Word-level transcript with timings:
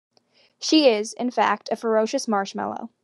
She 0.59 0.87
is, 0.89 1.13
in 1.13 1.29
fact, 1.29 1.69
a 1.71 1.75
ferocious 1.75 2.27
marshmallow. 2.27 2.89